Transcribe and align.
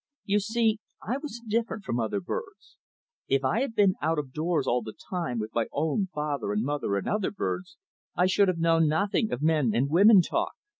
You 0.25 0.39
see, 0.39 0.79
I 1.07 1.17
was 1.19 1.43
different 1.47 1.83
from 1.83 1.99
other 1.99 2.19
birds. 2.19 2.77
If 3.27 3.45
I 3.45 3.61
had 3.61 3.75
been 3.75 3.93
out 4.01 4.17
of 4.17 4.33
doors 4.33 4.65
all 4.65 4.81
the 4.81 4.95
time 5.11 5.37
with 5.37 5.53
my 5.53 5.67
own 5.71 6.07
father 6.07 6.51
and 6.51 6.63
mother 6.63 6.95
and 6.95 7.07
other 7.07 7.29
birds, 7.29 7.77
I 8.15 8.25
should 8.25 8.47
have 8.47 8.57
known 8.57 8.87
nothing 8.87 9.31
of 9.31 9.43
men 9.43 9.73
and 9.75 9.91
women 9.91 10.23
talk. 10.23 10.53